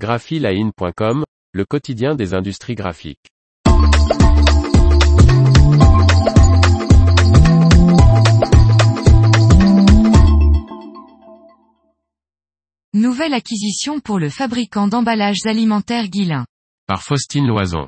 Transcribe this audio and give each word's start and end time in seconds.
graphiline.com, 0.00 1.24
le 1.52 1.64
quotidien 1.66 2.14
des 2.14 2.32
industries 2.32 2.74
graphiques. 2.74 3.28
Nouvelle 12.94 13.34
acquisition 13.34 14.00
pour 14.00 14.18
le 14.18 14.30
fabricant 14.30 14.88
d'emballages 14.88 15.44
alimentaires 15.44 16.08
Guilin. 16.08 16.46
Par 16.86 17.02
Faustine 17.02 17.46
Loison. 17.46 17.86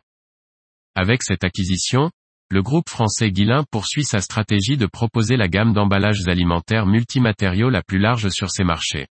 Avec 0.95 1.23
cette 1.23 1.45
acquisition, 1.45 2.11
le 2.51 2.63
groupe 2.63 2.91
français 2.91 3.31
Guilin 3.31 3.65
poursuit 3.71 4.05
sa 4.05 4.21
stratégie 4.21 4.77
de 4.77 4.85
proposer 4.85 5.37
la 5.37 5.49
gamme 5.49 5.73
d'emballages 5.73 6.29
alimentaires 6.29 6.85
multimatériaux 6.85 7.71
la 7.71 7.83
plus 7.83 7.99
large 7.99 8.29
sur 8.29 8.51
ses 8.51 8.65
marchés. 8.65 9.07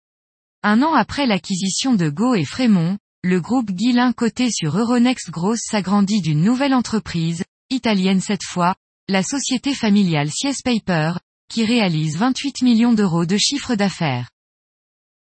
Un 0.61 0.81
an 0.81 0.93
après 0.93 1.25
l'acquisition 1.25 1.95
de 1.95 2.09
Go 2.09 2.35
et 2.35 2.43
Frémont, 2.43 2.97
le 3.23 3.39
groupe 3.39 3.71
Guilin 3.71 4.11
coté 4.11 4.51
sur 4.51 4.77
Euronext 4.77 5.29
Gross 5.29 5.61
s'agrandit 5.61 6.19
d'une 6.19 6.41
nouvelle 6.41 6.73
entreprise, 6.73 7.45
italienne 7.69 8.19
cette 8.19 8.43
fois, 8.43 8.75
la 9.07 9.23
société 9.23 9.73
familiale 9.73 10.29
Sies 10.29 10.61
Paper, 10.61 11.13
qui 11.49 11.63
réalise 11.63 12.17
28 12.17 12.61
millions 12.63 12.91
d'euros 12.91 13.25
de 13.25 13.37
chiffre 13.37 13.75
d'affaires. 13.75 14.31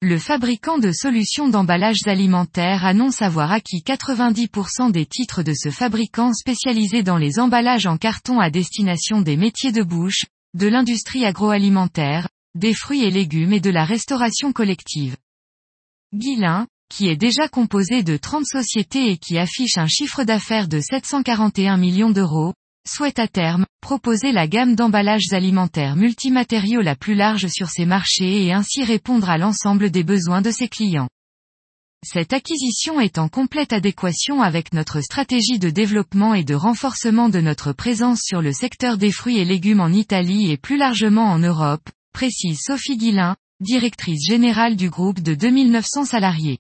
Le 0.02 0.18
fabricant 0.18 0.80
de 0.80 0.92
solutions 0.92 1.50
d'emballages 1.50 2.08
alimentaires 2.08 2.84
annonce 2.84 3.22
avoir 3.22 3.52
acquis 3.52 3.84
90% 3.86 4.92
des 4.92 5.06
titres 5.06 5.44
de 5.44 5.54
ce 5.54 5.70
fabricant 5.70 6.34
spécialisé 6.34 7.04
dans 7.04 7.18
les 7.18 7.40
emballages 7.40 7.86
en 7.86 7.98
carton 7.98 8.40
à 8.40 8.50
destination 8.50 9.22
des 9.22 9.38
métiers 9.38 9.72
de 9.72 9.84
bouche, 9.84 10.26
de 10.56 10.66
l'industrie 10.66 11.26
agroalimentaire, 11.26 12.28
des 12.56 12.74
fruits 12.74 13.04
et 13.04 13.12
légumes 13.12 13.54
et 13.54 13.60
de 13.60 13.70
la 13.70 13.86
restauration 13.86 14.52
collective. 14.52 15.16
Guilin, 16.18 16.68
qui 16.90 17.08
est 17.08 17.16
déjà 17.16 17.48
composé 17.48 18.04
de 18.04 18.18
30 18.18 18.46
sociétés 18.46 19.12
et 19.12 19.18
qui 19.18 19.38
affiche 19.38 19.78
un 19.78 19.88
chiffre 19.88 20.24
d'affaires 20.24 20.68
de 20.68 20.80
741 20.80 21.78
millions 21.78 22.10
d'euros, 22.10 22.54
souhaite 22.88 23.20
à 23.20 23.28
terme, 23.28 23.66
proposer 23.82 24.32
la 24.32 24.48
gamme 24.48 24.76
d'emballages 24.76 25.32
alimentaires 25.32 25.96
multimatériaux 25.96 26.82
la 26.82 26.96
plus 26.96 27.16
large 27.16 27.48
sur 27.48 27.70
ses 27.70 27.86
marchés 27.86 28.46
et 28.46 28.54
ainsi 28.54 28.84
répondre 28.84 29.30
à 29.30 29.38
l'ensemble 29.38 29.92
des 29.92 30.04
besoins 30.04 30.42
de 30.42 30.52
ses 30.52 30.68
clients. 30.68 31.10
Cette 32.06 32.32
acquisition 32.32 33.02
est 33.02 33.18
en 33.18 33.28
complète 33.28 33.74
adéquation 33.74 34.42
avec 34.42 34.74
notre 34.74 35.02
stratégie 35.02 35.60
de 35.60 35.70
développement 35.70 36.34
et 36.36 36.44
de 36.44 36.54
renforcement 36.54 37.28
de 37.28 37.42
notre 37.42 37.74
présence 37.74 38.22
sur 38.24 38.42
le 38.42 38.54
secteur 38.54 38.98
des 38.98 39.12
fruits 39.12 39.40
et 39.40 39.46
légumes 39.46 39.82
en 39.82 39.90
Italie 39.90 40.52
et 40.52 40.58
plus 40.58 40.78
largement 40.78 41.26
en 41.26 41.40
Europe, 41.40 41.90
précise 42.14 42.60
Sophie 42.64 42.98
Guilin, 42.98 43.36
directrice 43.60 44.28
générale 44.28 44.76
du 44.76 44.90
groupe 44.90 45.20
de 45.20 45.34
2900 45.34 46.06
salariés. 46.06 46.60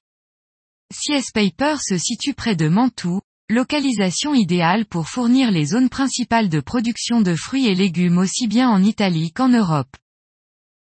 CS 0.91 1.31
Paper 1.33 1.75
se 1.79 1.97
situe 1.97 2.33
près 2.33 2.55
de 2.55 2.67
Mantoue, 2.67 3.21
localisation 3.49 4.33
idéale 4.33 4.85
pour 4.85 5.07
fournir 5.07 5.51
les 5.51 5.65
zones 5.65 5.89
principales 5.89 6.49
de 6.49 6.59
production 6.59 7.21
de 7.21 7.35
fruits 7.35 7.67
et 7.67 7.75
légumes 7.75 8.17
aussi 8.17 8.47
bien 8.47 8.69
en 8.69 8.83
Italie 8.83 9.31
qu'en 9.31 9.49
Europe. 9.49 9.95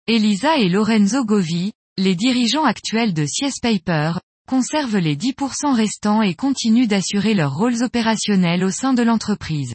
Elisa 0.06 0.58
et 0.58 0.68
Lorenzo 0.68 1.24
Govi, 1.24 1.72
les 1.96 2.14
dirigeants 2.14 2.64
actuels 2.64 3.14
de 3.14 3.24
CS 3.24 3.60
Paper, 3.60 4.18
conservent 4.46 4.98
les 4.98 5.16
10% 5.16 5.74
restants 5.74 6.20
et 6.20 6.34
continuent 6.34 6.88
d'assurer 6.88 7.34
leurs 7.34 7.54
rôles 7.54 7.82
opérationnels 7.82 8.64
au 8.64 8.70
sein 8.70 8.92
de 8.92 9.02
l'entreprise. 9.02 9.74